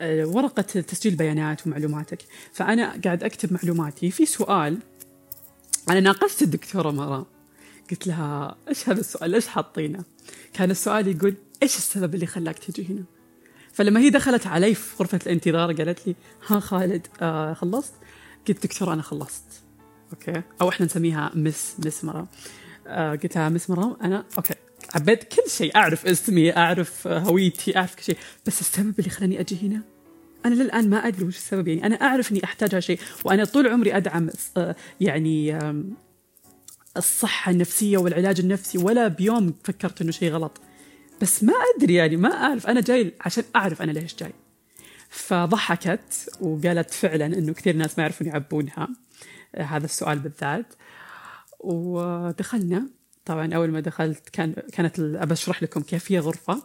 [0.00, 2.22] آه، ورقة تسجيل بيانات ومعلوماتك.
[2.52, 4.10] فأنا قاعد أكتب معلوماتي.
[4.10, 4.78] في سؤال
[5.90, 7.26] أنا ناقشت الدكتورة مرام
[7.90, 10.04] قلت لها إيش هذا السؤال؟ ليش حاطينه؟
[10.52, 13.04] كان السؤال يقول إيش السبب اللي خلاك تجي هنا؟
[13.72, 16.14] فلما هي دخلت علي في غرفة الانتظار قالت لي
[16.46, 17.92] ها خالد آه خلصت؟
[18.48, 19.63] قلت دكتور أنا خلصت.
[20.14, 20.42] okay.
[20.60, 22.26] أو إحنا نسميها miss miss مرام
[22.86, 24.54] آه قلت لها miss مرام أنا okay.
[24.94, 25.76] عبيت كل شيء.
[25.76, 28.16] أعرف اسمي أعرف هويتي أعرف كل شيء.
[28.46, 29.82] بس السبب اللي خلاني أجي هنا؟
[30.46, 31.86] أنا للآن ما أدري وش السبب يعني.
[31.86, 35.58] أنا أعرف إني أحتاج هالشيء وأنا طول عمري أدعم آه، يعني
[36.96, 40.60] الصحة النفسية والعلاج النفسي ولا بيوم فكرت إنه شيء غلط.
[41.22, 42.66] بس ما أدري يعني ما أعرف.
[42.66, 44.32] أنا جاي عشان أعرف أنا ليش جاي.
[45.08, 48.88] فضحكت وقالت فعلا إنه كثير ناس ما يعرفون يعبونها.
[49.56, 50.74] هذا السؤال بالذات.
[51.60, 52.88] ودخلنا
[53.24, 56.62] طبعا أول ما دخلت كان كانت أشرح لكم كيف هي غرفة.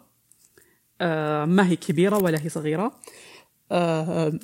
[1.01, 2.99] آه، ما هي كبيرة ولا هي صغيرة.
[3.71, 4.39] آه،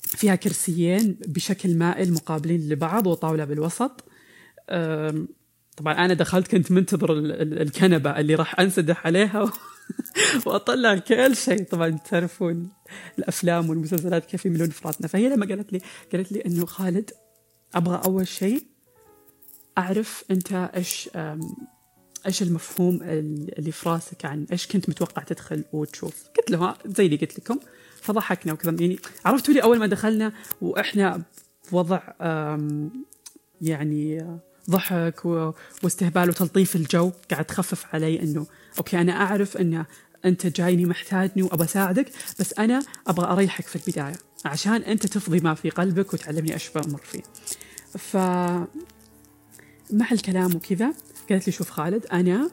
[0.00, 4.04] فيها كرسيين بشكل مائل مقابلين لبعض وطاولة بالوسط.
[5.76, 9.52] طبعا أنا دخلت كنت منتظر الكنبة اللي راح أنسدح عليها.
[10.46, 11.64] واطلع كل شيء.
[11.64, 12.68] طبعا تعرفون
[13.18, 15.08] الأفلام والمسلسلات كيف يملون فراتنا.
[15.08, 15.80] فهي لما قالت لي
[16.12, 17.10] قالت لي إنه خالد
[17.74, 18.66] أبغى أول شيء
[19.78, 21.10] أعرف أنت إيش
[22.26, 26.24] إيش المفهوم اللي في راسك عن إيش كنت متوقع تدخل وتشوف.
[26.38, 27.58] قلت له زي اللي قلت لكم.
[28.00, 28.76] فضحكنا وكذا.
[28.80, 31.22] يعني عرفتوا لي أول ما دخلنا وإحنا
[31.62, 32.00] في وضع
[33.60, 34.26] يعني
[34.70, 35.24] ضحك
[35.82, 38.46] واستهبال وتلطيف الجو قاعد تخفف علي إنه
[38.78, 39.84] أوكي أنا أعرف أن
[40.24, 45.54] أنت جايني محتاجني وابى أساعدك بس أنا أبغى أريحك في البداية عشان أنت تفضي ما
[45.54, 47.22] في قلبك وتعلمني إيش بمر فيه.
[47.98, 48.16] ف
[49.92, 50.94] مع الكلام وكذا
[51.30, 52.50] قالت لي شوف خالد أنا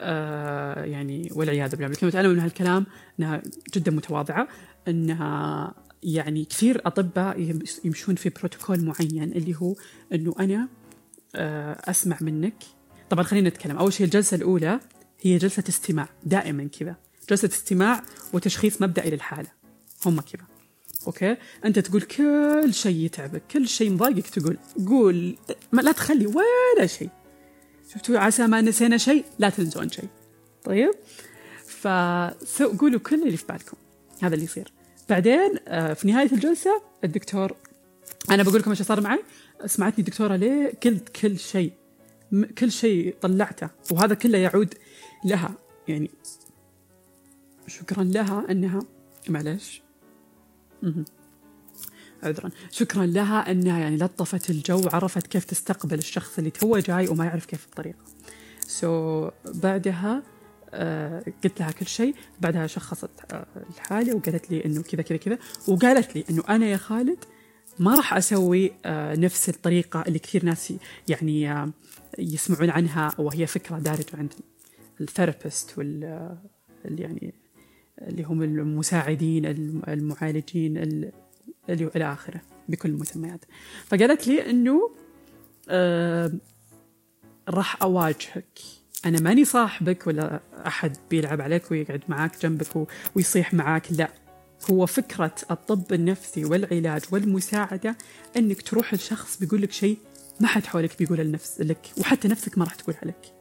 [0.00, 2.86] آه يعني والعياذ بالله كلمة أنا من هالكلام
[3.20, 3.42] أنها
[3.74, 4.48] جدا متواضعة
[4.88, 9.74] أنها يعني كثير أطباء يمشون في بروتوكول معين اللي هو
[10.12, 10.68] أنه أنا
[11.34, 12.54] آه، أسمع منك.
[13.10, 14.80] طبعا خلينا نتكلم أول شيء الجلسة الأولى
[15.20, 16.96] هي جلسة استماع دائما كذا.
[17.30, 18.02] جلسة استماع
[18.32, 19.48] وتشخيص مبدئي للحالة.
[20.06, 20.44] هم كذا.
[21.06, 25.36] أوكي؟ أنت تقول كل شيء يتعبك كل شيء مضايقك تقول قول
[25.72, 27.10] ما لا تخلي ولا شيء.
[27.92, 30.08] شفتوا عسى ما نسينا شيء لا تنسون شيء.
[30.64, 30.90] طيب؟
[32.44, 33.76] فقولوا كل اللي في بالكم.
[34.22, 34.72] هذا اللي يصير.
[35.08, 37.56] بعدين آه، في نهاية الجلسة الدكتور
[38.30, 39.22] أنا بقول لكم إيش صار معي.
[39.66, 41.72] سمعتني دكتورة ليه قلت كل شيء
[42.58, 44.74] كل شيء طلعته وهذا كله يعود
[45.24, 45.54] لها
[45.88, 46.10] يعني
[47.66, 48.80] شكرا لها أنها
[49.28, 49.82] معلش.
[52.22, 52.50] عذرا.
[52.70, 57.46] شكرا لها أنها يعني لطفت الجو عرفت كيف تستقبل الشخص اللي توه جاي وما يعرف
[57.46, 57.98] كيف الطريقة.
[58.66, 60.22] so so, بعدها
[60.74, 62.14] آه قلت لها كل شيء.
[62.40, 65.38] بعدها شخصت آه الحالة وقالت لي إنه كذا كذا كذا.
[65.68, 67.24] وقالت لي إنه أنا يا خالد
[67.78, 70.72] ما راح أسوي آه نفس الطريقة اللي كثير ناس
[71.08, 71.72] يعني
[72.18, 74.32] يسمعون عنها وهي فكرة دارجة عند
[75.00, 76.36] ال therapist وال
[76.84, 77.34] يعني
[78.02, 79.46] اللي هم المساعدين
[79.88, 80.76] المعالجين
[81.68, 83.44] إلى آخره بكل المسميات.
[83.86, 84.90] فقالت لي إنه
[85.68, 86.32] آه
[87.48, 88.58] راح أواجهك.
[89.06, 94.10] أنا ماني صاحبك ولا أحد بيلعب عليك ويقعد معاك جنبك ويصيح معاك لا.
[94.70, 97.96] هو فكرة الطب النفسي والعلاج والمساعدة
[98.36, 99.98] أنك تروح لشخص بيقول لك شيء
[100.40, 101.86] ما حد حولك بيقول النفس لك.
[101.98, 103.35] وحتى نفسك ما راح تقولها لك.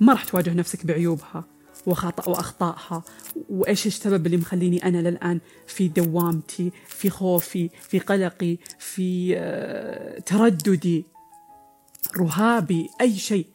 [0.00, 1.44] ما راح تواجه نفسك بعيوبها
[1.86, 3.02] وخطأ وأخطائها.
[3.48, 11.04] وإيش السبب اللي مخليني أنا للآن في دوامتي في خوفي في قلقي في آه، ترددي؟
[12.16, 13.46] رهابي أي شيء.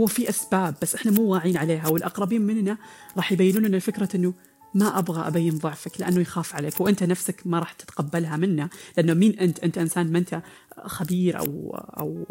[0.00, 1.88] هو في أسباب بس إحنا مو واعين عليها.
[1.88, 2.78] والأقربين مننا
[3.16, 4.34] راح يبينون لنا الفكرة أنه
[4.74, 6.80] ما أبغى أبين ضعفك لأنه يخاف عليك.
[6.80, 10.42] وأنت نفسك ما راح تتقبلها منه لأنه مين أنت؟ أنت إنسان ما أنت
[10.86, 12.26] خبير أو أو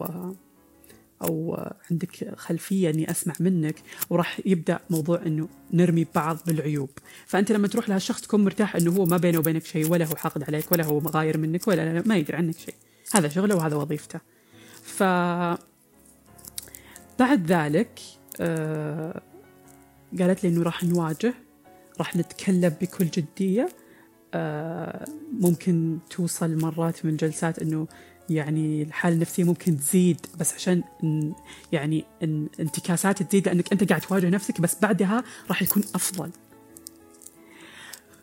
[1.21, 3.75] أو عندك خلفية إني أسمع منك
[4.09, 6.89] وراح يبدأ موضوع إنه نرمي بعض بالعيوب.
[7.25, 10.43] فأنت لما تروح لهالشخص تكون مرتاح إنه هو ما بينه وبينك شيء ولا هو حاقد
[10.43, 12.75] عليك ولا هو مغاير منك ولا ما يدري عنك شيء.
[13.13, 14.19] هذا شغله وهذا وظيفته.
[14.83, 15.03] ف
[17.19, 17.99] بعد ذلك
[18.41, 19.21] آه
[20.19, 21.33] قالت لي إنه راح نواجه
[21.99, 23.69] راح نتكلم بكل جدية.
[24.33, 25.05] آه
[25.39, 27.87] ممكن توصل مرات من جلسات إنه
[28.29, 30.83] يعني الحالة النفسية ممكن تزيد بس عشان
[31.71, 32.05] يعني
[32.59, 36.31] انتكاسات تزيد لأنك أنت قاعد تواجه نفسك بس بعدها راح يكون أفضل.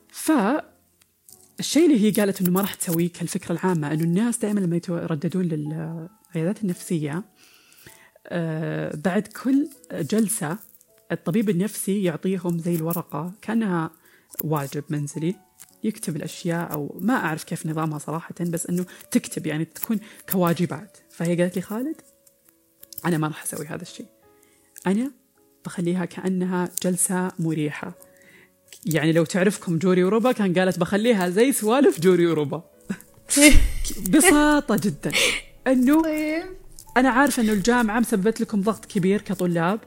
[0.08, 0.32] ف
[1.60, 5.42] الشيء اللي هي قالت إنه ما راح تسويه كالفكرة العامة إنه الناس دائما لما يترددون
[5.44, 7.24] للعيادات النفسية
[8.26, 10.58] آه بعد كل جلسة
[11.12, 13.90] الطبيب النفسي يعطيهم زي الورقة كأنها
[14.44, 15.34] واجب منزلي.
[15.85, 20.01] يكتب الأشياء أو ما أعرف كيف نظامها صراحة بس إنه تكتب يعني تكون
[20.33, 20.99] كواجبات.
[21.11, 21.97] فهي قالت لي خالد
[23.05, 24.07] أنا ما راح أسوي هذا الشيء.
[24.87, 25.11] أنا
[25.64, 27.92] بخليها كأنها جلسة مريحة.
[28.87, 32.62] يعني لو تعرفكم جوري اوروبا كان قالت بخليها زي سوالف جوري اوروبا
[34.09, 35.12] ببساطه جدا.
[35.66, 36.44] إنه طيب.
[36.97, 39.81] أنا عارفة إنه الجامعة مسببت لكم ضغط كبير كطلاب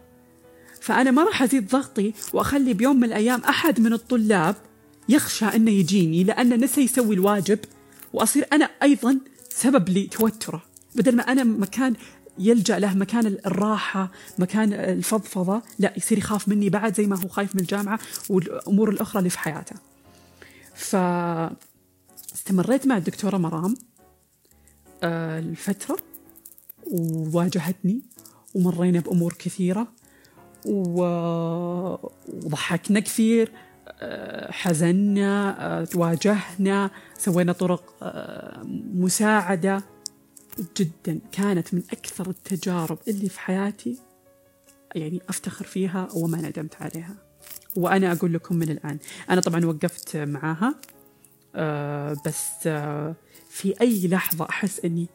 [0.82, 4.56] فأنا ما راح أزيد ضغطي وأخلي بيوم من الأيام أحد من الطلاب
[5.10, 7.60] يخشى أنه يجيني لأنه نسى يسوي الواجب
[8.14, 10.64] وأصير أنا أيضا سبب لتوتره.
[10.96, 11.94] بدل ما أنا مكان
[12.40, 17.56] يلجأ له مكان الراحة مكان الفضفضة لا يصير يخاف مني بعد زي ما هو خايف
[17.56, 19.76] من الجامعة والأمور الأخرى اللي في حياته.
[20.76, 20.96] ف
[22.36, 23.76] استمريت مع الدكتورة مرام
[25.04, 25.98] آه، الفترة
[26.92, 28.02] وواجهتني
[28.56, 29.88] ومرينا بأمور كثيرة
[32.26, 33.52] وضحكنا كثير
[34.50, 37.94] حزنا تواجهنا سوينا طرق
[38.94, 39.84] مساعدة.
[40.78, 43.98] جدا كانت من أكثر التجارب اللي في حياتي
[44.96, 47.16] يعني أفتخر فيها وما ندمت عليها.
[47.76, 48.98] وأنا أقول لكم من الآن
[49.30, 50.76] أنا طبعا وقفت معاها
[52.26, 52.68] بس
[53.50, 55.08] في أي لحظة أحس أني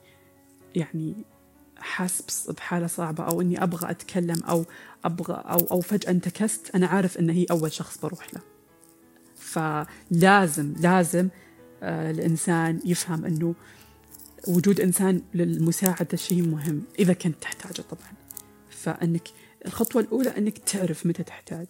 [0.74, 1.14] يعني
[1.78, 4.64] حاسس بحالة صعبة أو إني أبغى أتكلم أو
[5.04, 6.70] أبغى أو أو فجأة انتكست.
[6.74, 8.51] أنا عارف إن هي أول شخص بروح له.
[9.42, 11.28] فلازم لازم
[11.82, 13.54] آه الإنسان يفهم إنه
[14.48, 18.12] وجود إنسان للمساعدة شيء مهم إذا كنت تحتاجه طبعا.
[18.70, 19.28] فإنك
[19.66, 21.66] الخطوة الأولى إنك تعرف متى تحتاج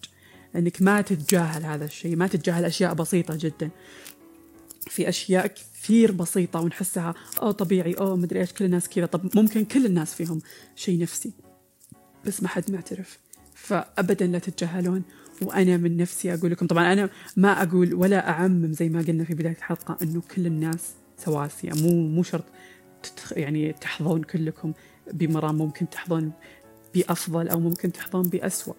[0.55, 3.69] إنك ما تتجاهل هذا الشيء ما تتجاهل أشياء بسيطة جدا.
[4.87, 9.05] في أشياء كثير بسيطة ونحسها أو طبيعي أو مدري إيش كل الناس كذا.
[9.05, 10.41] طب ممكن كل الناس فيهم
[10.75, 11.31] شيء نفسي
[12.25, 13.19] بس ما حد معترف.
[13.55, 15.03] فأبدا لا تتجاهلون.
[15.41, 19.33] وأنا من نفسي أقول لكم طبعا أنا ما أقول ولا أعمم زي ما قلنا في
[19.33, 21.71] بداية الحلقة أنه كل الناس سواسية.
[21.73, 22.43] مو مو شرط
[23.31, 24.73] يعني تحظون كلكم
[25.13, 26.31] بمرام ممكن تحظون
[26.95, 28.73] بأفضل أو ممكن تحظون بأسوأ.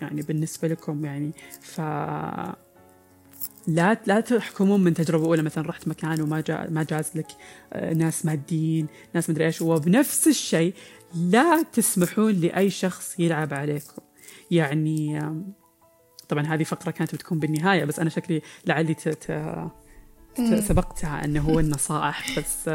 [0.00, 1.80] يعني بالنسبة لكم يعني ف
[3.68, 5.42] لا لا تحكمون من تجربة أولى.
[5.42, 7.26] مثلا رحت مكان وما جا ما جاز لك
[7.72, 10.74] آه، ناس ماديين ناس مدري إيش وبنفس الشيء
[11.14, 14.02] لا تسمحون لأي شخص يلعب عليكم.
[14.50, 15.20] يعني
[16.28, 18.96] طبعا هذه فقرة كانت بتكون بالنهاية بس أنا شكلي لعلي
[20.38, 22.70] سبقتها أنه هو النصائح بس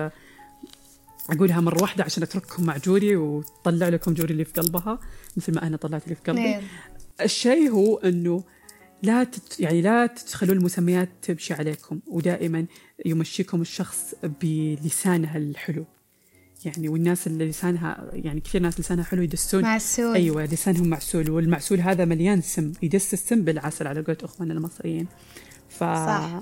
[1.29, 4.99] أقولها مرة واحدة عشان أترككم مع جوري وتطلع لكم جوري اللي في قلبها
[5.37, 6.51] مثل ما أنا طلعت اللي في قلبي.
[6.51, 6.61] نعم.
[7.21, 8.43] الشيء هو أنه
[9.03, 12.65] لا تت يعني لا تخلون المسميات تمشي عليكم ودائما
[13.05, 15.85] يمشيكم الشخص بلسانه الحلو.
[16.65, 19.63] يعني والناس اللي لسانها يعني كثير ناس لسانها حلو يدسون.
[19.63, 20.13] معسول.
[20.13, 25.07] أيوه لسانهم معسول والمعسول هذا مليان سم يدس السم بالعسل على قولة أخواننا المصريين.
[25.69, 26.41] ف صح.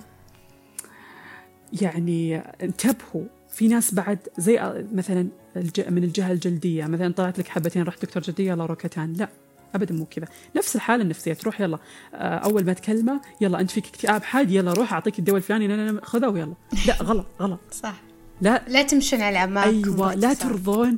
[1.82, 5.82] يعني انتبهوا في ناس بعد زي مثلا الج...
[5.90, 9.30] من الجهة الجلدية مثلا طلعت لك حبتين رحت دكتور جلديه يلا روكتان لا
[9.76, 10.28] ابدا مو كذا.
[10.56, 11.80] نفس الحالة النفسية تروح يلا
[12.14, 15.92] آه، أول ما تكلمه يلا أنت فيك اكتئاب حاد يلا روح أعطيك الدواء الفلاني لا
[15.92, 16.54] لا خذه ويلا.
[16.88, 17.60] لا غلط غلط.
[17.72, 18.09] صح.
[18.42, 20.34] لا لا تمشون على اعماقكم أيوه لا.
[20.34, 20.98] ترضون.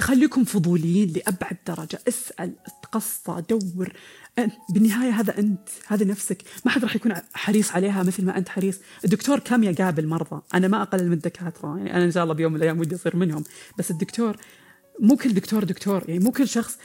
[0.00, 1.98] خليكم فضوليين لأبعد درجة.
[2.08, 3.92] اسأل تقصى دور.
[4.70, 6.42] بالنهاية هذا أنت هذا نفسك.
[6.64, 8.78] ما حد راح يكون حريص عليها مثل ما أنت حريص.
[9.04, 12.52] الدكتور كم يقابل مرضى أنا ما أقلل من الدكاترة يعني أنا إن شاء الله بيوم
[12.52, 13.44] من الأيام ودي أصير منهم.
[13.78, 14.36] بس الدكتور
[15.00, 16.78] مو كل دكتور دكتور يعني مو كل شخص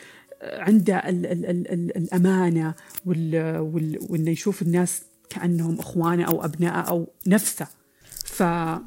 [0.43, 2.73] عنده ال ال ال ال الأمانة
[3.05, 7.67] وال وال وإنه يشوف الناس كأنهم إخوانه أو أبنائه أو نفسه.
[8.31, 8.43] ف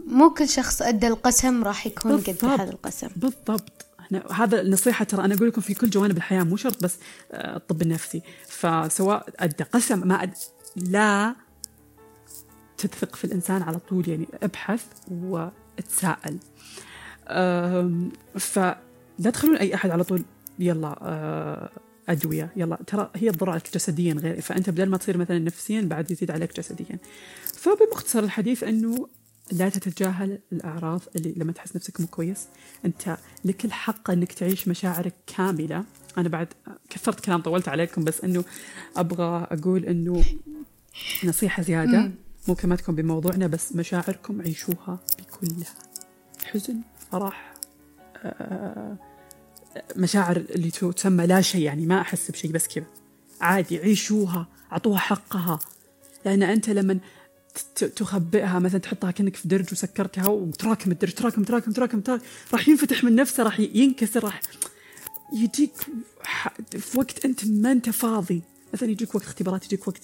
[0.06, 2.44] مو كل شخص أدى القسم راح يكون قد.
[2.44, 3.08] هذا القسم.
[3.16, 3.86] بالضبط.
[4.00, 6.96] إحنا هذا النصيحة ترى أنا أقول لكم في كل جوانب الحياة مو شرط بس
[7.32, 8.22] آه، الطب النفسي.
[8.48, 10.34] فسواء أدى قسم ما أد...
[10.76, 11.34] لا
[12.78, 16.38] تثق في الإنسان على طول يعني ابحث وتساءل
[18.38, 20.24] فلا تخلون أي أحد على طول
[20.58, 21.70] يلا آه،
[22.08, 22.50] أدوية.
[22.56, 26.30] يلا ترى هي تضر عليك جسديا غير فأنت بدل ما تصير مثلا نفسيا بعد يزيد
[26.30, 26.98] عليك جسديا.
[27.54, 29.08] فبمختصر الحديث أنه
[29.52, 32.46] لا تتجاهل الأعراض اللي لما تحس نفسك مو كويس.
[32.84, 35.84] أنت لك الحق أنك تعيش مشاعرك كاملة.
[36.18, 36.48] أنا بعد
[36.90, 38.44] كثرت كلام طولت عليكم بس أنه
[38.96, 40.24] أبغى أقول أنه
[41.24, 42.10] نصيحة زيادة.
[42.48, 45.74] ممكن ما تكون بموضوعنا بس مشاعركم عيشوها بكلها
[46.44, 46.80] حزن
[47.12, 47.54] فرح
[48.16, 48.96] آه،
[49.96, 52.86] مشاعر اللي تسمى لا شيء يعني ما أحس بشيء بس كذا.
[53.40, 55.58] عادي عيشوها أعطوها حقها.
[56.24, 56.98] لأن أنت لما
[57.96, 62.24] تخبئها مثلا تحطها كأنك في درج وسكرتها وتراكم الدرج تراكم تراكم تراكم, تراكم.
[62.52, 64.40] راح ينفتح من نفسه راح ينكسر راح
[65.32, 65.72] يجيك
[66.78, 68.42] في وقت أنت ما أنت فاضي.
[68.74, 70.02] مثلا يجيك وقت اختبارات يجيك وقت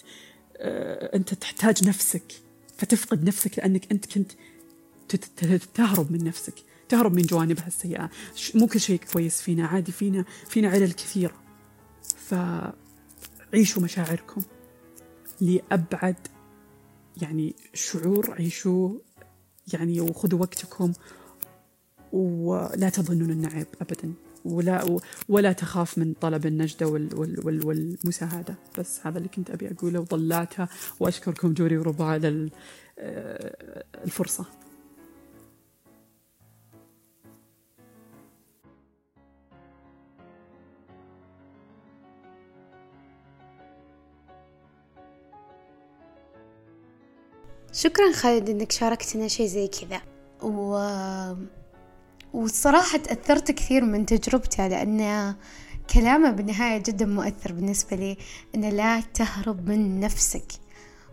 [0.56, 2.32] آه، أنت تحتاج نفسك.
[2.78, 4.32] فتفقد نفسك لأنك أنت كنت
[5.74, 6.54] تهرب من نفسك
[6.88, 8.10] تهرب من جوانبها السيئة.
[8.34, 11.34] ش- مو كل شيء كويس فينا عادي فينا فينا علل كثيرة.
[12.28, 14.42] فعيشوا مشاعركم
[15.40, 16.16] لأبعد
[17.22, 18.98] يعني شعور عيشوا
[19.72, 20.92] يعني وخذوا وقتكم
[22.12, 24.12] ولا تظنون انه عيب ابدا.
[24.44, 29.70] ولا ولا تخاف من طلب النجدة وال وال وال والمساعدة بس هذا اللي كنت أبي
[29.70, 30.00] أقوله.
[30.00, 30.68] وضلاتها
[31.00, 32.50] وأشكركم جوري وربا على ال-
[47.72, 50.00] شكرا خالد إنك شاركتنا شيء زي كذا.
[50.42, 50.85] و...
[52.33, 55.35] والصراحة تأثرت كثير من تجربته لأن
[55.94, 58.16] كلامه بالنهاية جدا مؤثر بالنسبة لي
[58.54, 60.46] أن لا تهرب من نفسك.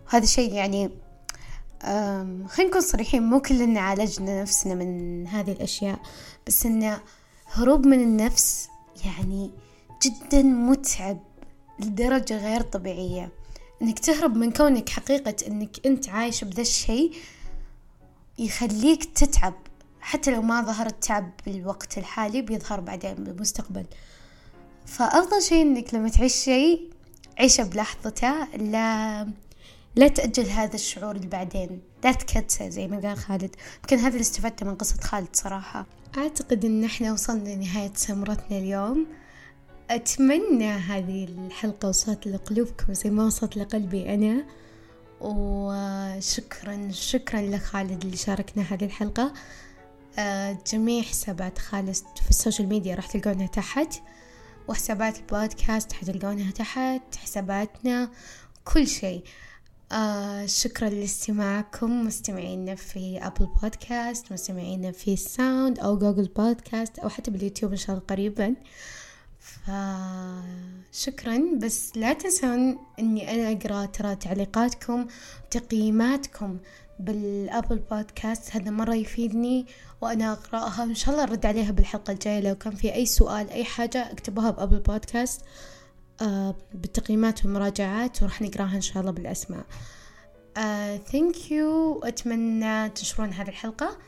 [0.06, 0.90] وهذا شيء يعني
[2.48, 5.98] خلينا نكون صريحين مو كلنا عالجنا نفسنا من هذه الأشياء
[6.46, 6.98] بس أن
[7.46, 8.68] هروب من النفس
[9.04, 9.50] يعني
[10.02, 11.18] جدا متعب
[11.80, 13.32] لدرجة غير طبيعية.
[13.82, 17.12] إنك تهرب من كونك حقيقة إنك أنت عايش بذا الشيء
[18.38, 19.54] يخليك تتعب.
[20.00, 23.84] حتى لو ما ظهر التعب بالوقت الحالي بيظهر بعدين بالمستقبل.
[24.86, 26.90] فأفضل شيء إنك لما تعيش شيء
[27.38, 29.28] عيشه بلحظته لا
[29.96, 31.80] لا تأجل هذا الشعور اللي بعدين.
[32.04, 33.56] لا تكتسه زي ما قال خالد.
[33.80, 35.86] يمكن هذا اللي استفدته من قصة خالد صراحة.
[36.18, 39.06] أعتقد إن إحنا وصلنا لنهاية سمرتنا اليوم.
[39.90, 44.44] أتمنى هذه الحلقة وصلت لقلوبكم زي ما وصلت لقلبي أنا.
[45.20, 49.32] وشكرا شكرا لك خالد اللي شاركنا هذه الحلقة.
[50.18, 53.94] آه، جميع حسابات خالد في ال social media راح تلقونها تحت.
[54.68, 57.16] وحسابات البودكاست حتلقونها تحت.
[57.16, 58.10] حساباتنا
[58.64, 59.22] كل شيء.
[59.92, 62.06] آه شكرا لاستماعكم.
[62.06, 67.90] مستمعينا في Apple Podcast مستمعينا في Sound أو Google Podcast أو حتى باليوتيوب إن شاء
[67.96, 68.54] الله قريبا.
[69.40, 75.06] فشكرا بس لا تنسون إني أنا أقرأ ترى تعليقاتكم
[75.46, 76.58] وتقييماتكم
[77.00, 79.66] بال Apple Podcast هذا مرة يفيدني
[80.00, 82.40] وأنا أقرأها ان شاء الله أرد عليها بالحلقة الجاية.
[82.40, 85.40] لو كان في أي سؤال أي حاجة اكتبوها ب Apple Podcast
[86.22, 89.64] آه بالتقييمات والمراجعات وراح نقرأها إن شاء الله بالأسماء.
[91.12, 93.98] thank you أتمنى تنشرون هذه الحلقة.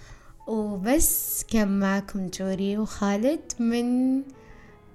[0.46, 4.22] وبس كان معكم جوري وخالد من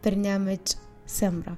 [0.05, 0.59] برنامج
[1.07, 1.57] سمرة